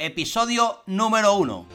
episodio 0.00 0.78
número 0.86 1.34
1. 1.34 1.66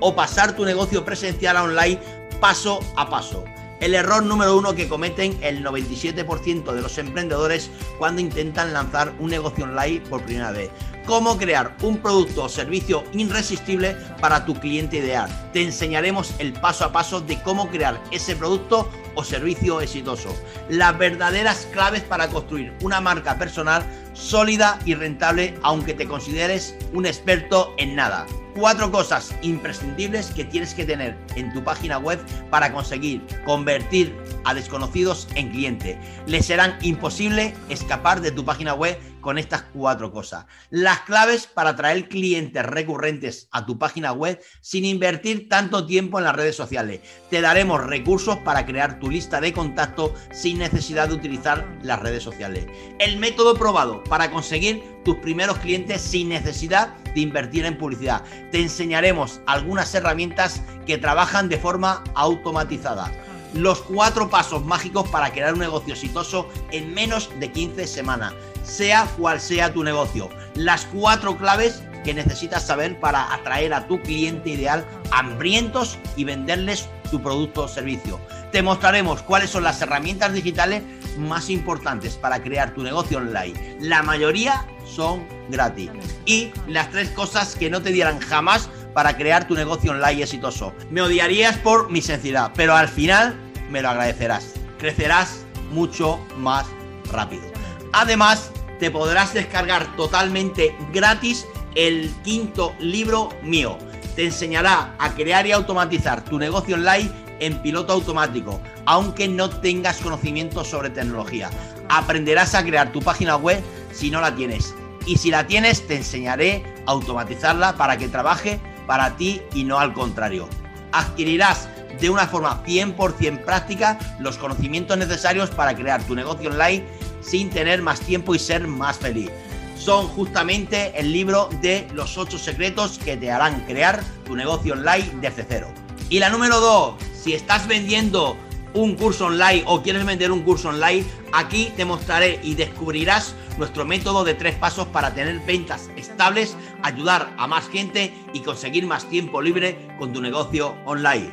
o 0.00 0.14
pasar 0.14 0.54
tu 0.54 0.64
negocio 0.64 1.04
presencial 1.04 1.56
a 1.56 1.62
online 1.62 2.00
paso 2.40 2.80
a 2.96 3.08
paso. 3.08 3.44
El 3.80 3.94
error 3.94 4.24
número 4.24 4.56
uno 4.56 4.74
que 4.74 4.88
cometen 4.88 5.38
el 5.40 5.64
97% 5.64 6.72
de 6.72 6.82
los 6.82 6.98
emprendedores 6.98 7.70
cuando 7.98 8.20
intentan 8.20 8.72
lanzar 8.72 9.14
un 9.20 9.30
negocio 9.30 9.64
online 9.64 10.00
por 10.00 10.22
primera 10.22 10.50
vez. 10.50 10.70
Cómo 11.06 11.38
crear 11.38 11.76
un 11.82 11.98
producto 11.98 12.44
o 12.44 12.48
servicio 12.48 13.04
irresistible 13.12 13.96
para 14.20 14.44
tu 14.44 14.54
cliente 14.54 14.98
ideal. 14.98 15.30
Te 15.52 15.62
enseñaremos 15.62 16.34
el 16.38 16.52
paso 16.54 16.84
a 16.84 16.92
paso 16.92 17.20
de 17.20 17.40
cómo 17.42 17.68
crear 17.70 18.02
ese 18.10 18.34
producto 18.34 18.90
o 19.14 19.22
servicio 19.22 19.80
exitoso. 19.80 20.36
Las 20.68 20.98
verdaderas 20.98 21.68
claves 21.72 22.02
para 22.02 22.28
construir 22.28 22.74
una 22.82 23.00
marca 23.00 23.38
personal 23.38 23.84
sólida 24.12 24.80
y 24.84 24.94
rentable 24.94 25.54
aunque 25.62 25.94
te 25.94 26.08
consideres 26.08 26.74
un 26.92 27.06
experto 27.06 27.74
en 27.78 27.94
nada 27.94 28.26
cuatro 28.58 28.90
cosas 28.90 29.32
imprescindibles 29.42 30.32
que 30.32 30.44
tienes 30.44 30.74
que 30.74 30.84
tener 30.84 31.16
en 31.36 31.52
tu 31.52 31.62
página 31.62 31.98
web 31.98 32.18
para 32.50 32.72
conseguir 32.72 33.24
convertir 33.44 34.16
a 34.44 34.52
desconocidos 34.52 35.28
en 35.36 35.50
cliente. 35.50 35.98
Les 36.26 36.46
serán 36.46 36.76
imposible 36.82 37.54
escapar 37.68 38.20
de 38.20 38.32
tu 38.32 38.44
página 38.44 38.74
web 38.74 38.98
con 39.20 39.38
estas 39.38 39.62
cuatro 39.74 40.12
cosas. 40.12 40.46
Las 40.70 41.00
claves 41.00 41.46
para 41.46 41.76
traer 41.76 42.08
clientes 42.08 42.64
recurrentes 42.64 43.48
a 43.52 43.66
tu 43.66 43.78
página 43.78 44.12
web 44.12 44.40
sin 44.60 44.84
invertir 44.84 45.48
tanto 45.48 45.86
tiempo 45.86 46.18
en 46.18 46.24
las 46.24 46.36
redes 46.36 46.56
sociales. 46.56 47.00
Te 47.30 47.40
daremos 47.40 47.84
recursos 47.84 48.38
para 48.38 48.66
crear 48.66 48.98
tu 48.98 49.10
lista 49.10 49.40
de 49.40 49.52
contacto 49.52 50.14
sin 50.32 50.58
necesidad 50.58 51.08
de 51.08 51.14
utilizar 51.14 51.66
las 51.82 52.00
redes 52.00 52.22
sociales. 52.22 52.66
El 52.98 53.18
método 53.18 53.54
probado 53.54 54.02
para 54.04 54.30
conseguir 54.30 54.82
tus 55.04 55.16
primeros 55.16 55.58
clientes 55.58 56.00
sin 56.00 56.28
necesidad 56.28 56.94
invertir 57.20 57.64
en 57.64 57.78
publicidad. 57.78 58.22
Te 58.50 58.60
enseñaremos 58.60 59.40
algunas 59.46 59.94
herramientas 59.94 60.62
que 60.86 60.98
trabajan 60.98 61.48
de 61.48 61.58
forma 61.58 62.02
automatizada 62.14 63.12
los 63.54 63.80
cuatro 63.80 64.28
pasos 64.28 64.64
mágicos 64.64 65.08
para 65.08 65.30
crear 65.30 65.54
un 65.54 65.60
negocio 65.60 65.94
exitoso 65.94 66.48
en 66.70 66.92
menos 66.92 67.30
de 67.40 67.50
15 67.50 67.86
semanas, 67.86 68.34
sea 68.62 69.06
cual 69.16 69.40
sea 69.40 69.72
tu 69.72 69.82
negocio. 69.82 70.28
Las 70.54 70.86
cuatro 70.86 71.36
claves 71.36 71.82
que 72.04 72.14
necesitas 72.14 72.66
saber 72.66 72.98
para 73.00 73.32
atraer 73.34 73.74
a 73.74 73.86
tu 73.86 74.00
cliente 74.00 74.50
ideal 74.50 74.86
hambrientos 75.10 75.98
y 76.16 76.24
venderles 76.24 76.88
tu 77.10 77.20
producto 77.22 77.64
o 77.64 77.68
servicio. 77.68 78.20
Te 78.52 78.62
mostraremos 78.62 79.22
cuáles 79.22 79.50
son 79.50 79.64
las 79.64 79.80
herramientas 79.82 80.32
digitales 80.32 80.82
más 81.18 81.50
importantes 81.50 82.16
para 82.16 82.42
crear 82.42 82.74
tu 82.74 82.82
negocio 82.82 83.18
online. 83.18 83.76
La 83.80 84.02
mayoría 84.02 84.66
son 84.88 85.26
gratis. 85.48 85.90
Y 86.26 86.50
las 86.66 86.90
tres 86.90 87.10
cosas 87.10 87.54
que 87.54 87.70
no 87.70 87.82
te 87.82 87.92
dieran 87.92 88.18
jamás 88.20 88.68
para 88.94 89.16
crear 89.16 89.46
tu 89.46 89.54
negocio 89.54 89.92
online 89.92 90.22
exitoso. 90.22 90.72
Me 90.90 91.02
odiarías 91.02 91.56
por 91.58 91.90
mi 91.90 92.02
sencillez, 92.02 92.50
pero 92.54 92.74
al 92.74 92.88
final 92.88 93.36
me 93.70 93.82
lo 93.82 93.90
agradecerás. 93.90 94.54
Crecerás 94.78 95.44
mucho 95.70 96.18
más 96.36 96.66
rápido. 97.12 97.44
Además, 97.92 98.50
te 98.78 98.90
podrás 98.90 99.34
descargar 99.34 99.94
totalmente 99.96 100.74
gratis 100.92 101.46
el 101.74 102.12
quinto 102.22 102.74
libro 102.80 103.28
mío. 103.42 103.78
Te 104.16 104.24
enseñará 104.24 104.94
a 104.98 105.14
crear 105.14 105.46
y 105.46 105.52
automatizar 105.52 106.24
tu 106.24 106.38
negocio 106.38 106.74
online 106.74 107.10
en 107.40 107.60
piloto 107.62 107.92
automático, 107.92 108.60
aunque 108.84 109.28
no 109.28 109.48
tengas 109.48 109.98
conocimiento 109.98 110.64
sobre 110.64 110.90
tecnología. 110.90 111.50
Aprenderás 111.88 112.54
a 112.54 112.64
crear 112.64 112.92
tu 112.92 113.00
página 113.00 113.36
web 113.36 113.62
si 113.98 114.10
no 114.10 114.20
la 114.20 114.34
tienes. 114.34 114.74
Y 115.06 115.16
si 115.16 115.30
la 115.30 115.46
tienes, 115.46 115.86
te 115.86 115.96
enseñaré 115.96 116.62
a 116.86 116.92
automatizarla 116.92 117.76
para 117.76 117.96
que 117.96 118.08
trabaje 118.08 118.60
para 118.86 119.16
ti 119.16 119.42
y 119.54 119.64
no 119.64 119.78
al 119.78 119.92
contrario. 119.92 120.48
Adquirirás 120.92 121.68
de 121.98 122.08
una 122.08 122.28
forma 122.28 122.62
100% 122.64 123.44
práctica 123.44 123.98
los 124.20 124.38
conocimientos 124.38 124.96
necesarios 124.96 125.50
para 125.50 125.74
crear 125.74 126.02
tu 126.04 126.14
negocio 126.14 126.50
online 126.50 126.84
sin 127.20 127.50
tener 127.50 127.82
más 127.82 128.00
tiempo 128.00 128.34
y 128.34 128.38
ser 128.38 128.68
más 128.68 128.98
feliz. 128.98 129.30
Son 129.76 130.06
justamente 130.08 130.92
el 130.94 131.12
libro 131.12 131.48
de 131.60 131.88
los 131.92 132.18
8 132.18 132.38
secretos 132.38 132.98
que 132.98 133.16
te 133.16 133.30
harán 133.30 133.60
crear 133.66 134.02
tu 134.24 134.36
negocio 134.36 134.74
online 134.74 135.10
desde 135.20 135.44
cero. 135.48 135.68
Y 136.08 136.20
la 136.20 136.30
número 136.30 136.60
2, 136.60 136.94
si 137.14 137.34
estás 137.34 137.66
vendiendo 137.66 138.36
un 138.74 138.94
curso 138.94 139.26
online 139.26 139.64
o 139.66 139.82
quieres 139.82 140.04
vender 140.04 140.30
un 140.30 140.42
curso 140.42 140.68
online, 140.68 141.04
aquí 141.32 141.72
te 141.76 141.84
mostraré 141.84 142.40
y 142.42 142.54
descubrirás 142.54 143.34
nuestro 143.56 143.84
método 143.84 144.24
de 144.24 144.34
tres 144.34 144.54
pasos 144.54 144.86
para 144.88 145.14
tener 145.14 145.40
ventas 145.40 145.90
estables, 145.96 146.56
ayudar 146.82 147.34
a 147.38 147.46
más 147.46 147.68
gente 147.68 148.12
y 148.32 148.40
conseguir 148.40 148.86
más 148.86 149.08
tiempo 149.08 149.42
libre 149.42 149.76
con 149.98 150.12
tu 150.12 150.20
negocio 150.20 150.76
online. 150.84 151.32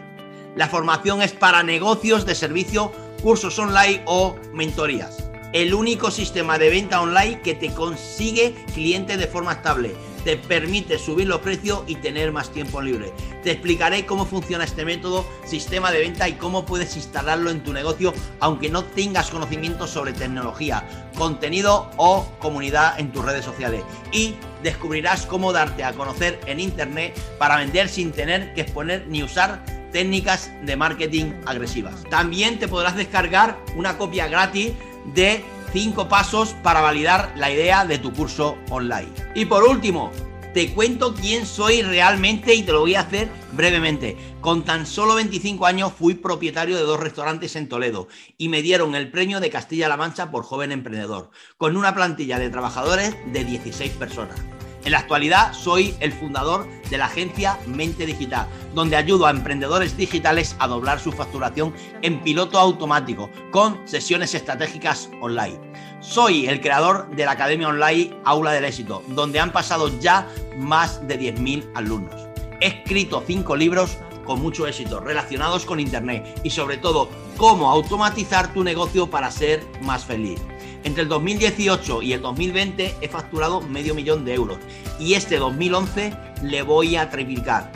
La 0.56 0.70
formación 0.70 1.22
es 1.22 1.34
para 1.34 1.64
negocios 1.64 2.26
de 2.26 2.36
servicio, 2.36 2.92
cursos 3.22 3.60
online 3.60 4.02
o 4.06 4.36
mentorías. 4.54 5.30
El 5.54 5.74
único 5.74 6.12
sistema 6.12 6.58
de 6.58 6.70
venta 6.70 7.02
online 7.02 7.42
que 7.42 7.56
te 7.56 7.74
consigue 7.74 8.54
cliente 8.74 9.18
de 9.18 9.28
forma 9.28 9.54
estable 9.54 9.96
te 10.26 10.38
permite 10.38 10.98
subir 10.98 11.28
los 11.28 11.40
precios 11.40 11.84
y 11.88 11.96
tener 11.96 12.32
más 12.32 12.50
tiempo 12.50 12.82
libre. 12.82 13.14
Te 13.46 13.52
explicaré 13.52 14.08
cómo 14.08 14.26
funciona 14.26 14.64
este 14.64 14.86
método, 14.86 15.24
sistema 15.46 15.92
de 15.92 16.00
venta 16.00 16.28
y 16.28 16.34
cómo 16.34 16.66
puedes 16.66 16.96
instalarlo 16.96 17.52
en 17.52 17.62
tu 17.62 17.74
negocio 17.74 18.12
aunque 18.40 18.72
no 18.72 18.84
tengas 18.84 19.30
conocimiento 19.30 19.86
sobre 19.86 20.14
tecnología, 20.14 20.84
contenido 21.16 21.92
o 21.98 22.28
comunidad 22.40 23.00
en 23.00 23.12
tus 23.12 23.24
redes 23.24 23.46
sociales. 23.46 23.84
Y 24.12 24.34
descubrirás 24.64 25.28
cómo 25.28 25.54
darte 25.54 25.84
a 25.84 25.94
conocer 25.94 26.40
en 26.48 26.60
Internet 26.60 27.16
para 27.38 27.58
vender 27.58 27.88
sin 27.88 28.12
tener 28.12 28.52
que 28.56 28.62
exponer 28.62 29.06
ni 29.10 29.22
usar 29.22 29.64
técnicas 29.92 30.50
de 30.64 30.76
marketing 30.76 31.34
agresivas. 31.46 32.02
También 32.10 32.58
te 32.58 32.68
podrás 32.68 32.96
descargar 32.96 33.60
una 33.76 33.96
copia 34.00 34.28
gratis 34.28 34.72
de 35.14 35.46
5 35.72 36.10
pasos 36.10 36.56
para 36.64 36.82
validar 36.82 37.32
la 37.36 37.52
idea 37.52 37.86
de 37.86 38.00
tu 38.00 38.12
curso 38.12 38.58
online. 38.72 39.12
Y 39.36 39.46
por 39.46 39.64
último, 39.64 40.12
te 40.56 40.74
cuento 40.74 41.14
quién 41.14 41.46
soy 41.46 41.82
realmente 41.82 42.56
y 42.56 42.64
te 42.64 42.72
lo 42.72 42.80
voy 42.80 42.96
a 42.96 43.02
hacer 43.02 43.30
brevemente. 43.52 44.16
Con 44.40 44.64
tan 44.64 44.86
solo 44.86 45.14
25 45.16 45.66
años 45.66 45.92
fui 45.92 46.14
propietario 46.14 46.78
de 46.78 46.84
dos 46.84 46.98
restaurantes 46.98 47.58
en 47.58 47.68
Toledo 47.68 48.08
y 48.38 48.48
me 48.48 48.62
dieron 48.62 48.96
el 48.96 49.12
premio 49.12 49.42
de 49.42 49.50
Castilla-La 49.50 49.98
Mancha 49.98 50.32
por 50.32 50.46
joven 50.46 50.72
emprendedor, 50.72 51.30
con 51.58 51.76
una 51.76 51.94
plantilla 51.94 52.40
de 52.40 52.50
trabajadores 52.50 53.18
de 53.34 53.44
16 53.44 53.92
personas. 53.96 54.40
En 54.86 54.92
la 54.92 55.00
actualidad 55.00 55.52
soy 55.54 55.96
el 56.00 56.14
fundador 56.14 56.68
de 56.92 57.00
la 57.00 57.06
agencia 57.06 57.58
Mente 57.66 58.06
Digital, 58.06 58.48
donde 58.76 58.96
ayudo 58.96 59.26
a 59.26 59.32
emprendedores 59.32 59.98
digitales 59.98 60.56
a 60.60 60.68
doblar 60.68 61.00
su 61.00 61.12
facturación 61.12 61.74
en 62.04 62.22
piloto 62.22 62.60
automático 62.60 63.32
con 63.50 63.80
sesiones 63.88 64.36
estratégicas 64.36 65.10
online. 65.22 65.60
Soy 66.02 66.46
el 66.46 66.62
creador 66.62 67.10
de 67.16 67.26
la 67.26 67.32
Academia 67.32 67.70
Online 67.70 68.16
Aula 68.26 68.52
del 68.52 68.66
Éxito, 68.66 69.02
donde 69.08 69.40
han 69.40 69.52
pasado 69.52 69.90
ya 70.00 70.28
más 70.60 71.06
de 71.08 71.20
10.000 71.20 71.72
alumnos. 71.74 72.28
He 72.62 72.68
escrito 72.68 73.24
cinco 73.26 73.56
libros 73.56 73.98
con 74.24 74.40
mucho 74.40 74.68
éxito 74.68 75.00
relacionados 75.00 75.66
con 75.66 75.80
Internet 75.80 76.42
y 76.44 76.52
sobre 76.52 76.78
todo 76.78 77.10
cómo 77.38 77.72
automatizar 77.72 78.54
tu 78.54 78.64
negocio 78.64 79.10
para 79.10 79.32
ser 79.32 79.66
más 79.82 80.06
feliz. 80.06 80.40
Entre 80.86 81.02
el 81.02 81.10
2018 81.10 82.04
y 82.04 82.14
el 82.14 82.22
2020 82.22 82.98
he 83.02 83.10
facturado 83.10 83.60
medio 83.60 83.96
millón 83.96 84.24
de 84.24 84.36
euros 84.36 84.60
y 85.00 85.16
este 85.16 85.38
2011 85.38 86.14
le 86.44 86.62
voy 86.62 86.96
a 86.96 87.10
triplicar. 87.10 87.72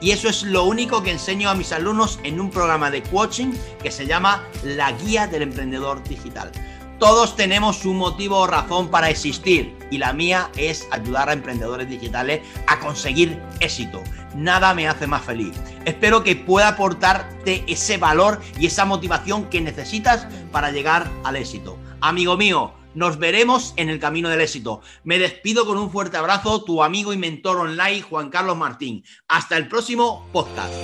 Y 0.00 0.12
eso 0.12 0.28
es 0.28 0.44
lo 0.44 0.62
único 0.62 1.02
que 1.02 1.10
enseño 1.10 1.50
a 1.50 1.56
mis 1.56 1.72
alumnos 1.72 2.20
en 2.22 2.40
un 2.40 2.50
programa 2.50 2.92
de 2.92 3.02
coaching 3.02 3.52
que 3.82 3.90
se 3.90 4.06
llama 4.06 4.44
La 4.62 4.92
Guía 4.92 5.26
del 5.26 5.42
Emprendedor 5.42 6.04
Digital. 6.04 6.52
Todos 7.00 7.34
tenemos 7.34 7.84
un 7.86 7.96
motivo 7.96 8.38
o 8.38 8.46
razón 8.46 8.88
para 8.88 9.10
existir 9.10 9.76
y 9.90 9.98
la 9.98 10.12
mía 10.12 10.48
es 10.56 10.86
ayudar 10.92 11.30
a 11.30 11.32
emprendedores 11.32 11.88
digitales 11.88 12.42
a 12.68 12.78
conseguir 12.78 13.42
éxito. 13.58 14.00
Nada 14.36 14.74
me 14.74 14.86
hace 14.86 15.08
más 15.08 15.24
feliz. 15.24 15.56
Espero 15.86 16.22
que 16.22 16.36
pueda 16.36 16.68
aportarte 16.68 17.64
ese 17.66 17.96
valor 17.96 18.40
y 18.60 18.66
esa 18.66 18.84
motivación 18.84 19.50
que 19.50 19.60
necesitas 19.60 20.28
para 20.52 20.70
llegar 20.70 21.10
al 21.24 21.34
éxito. 21.34 21.78
Amigo 22.06 22.36
mío, 22.36 22.74
nos 22.94 23.18
veremos 23.18 23.72
en 23.78 23.88
el 23.88 23.98
camino 23.98 24.28
del 24.28 24.42
éxito. 24.42 24.82
Me 25.04 25.18
despido 25.18 25.64
con 25.64 25.78
un 25.78 25.90
fuerte 25.90 26.18
abrazo, 26.18 26.62
tu 26.62 26.82
amigo 26.82 27.14
y 27.14 27.16
mentor 27.16 27.56
online, 27.56 28.02
Juan 28.02 28.28
Carlos 28.28 28.58
Martín. 28.58 29.02
Hasta 29.26 29.56
el 29.56 29.68
próximo 29.68 30.28
podcast. 30.30 30.74